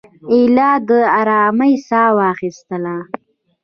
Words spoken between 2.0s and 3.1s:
وایستله.